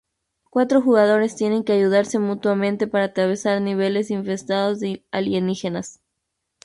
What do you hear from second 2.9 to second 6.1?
atravesar niveles infestados de alienígenas.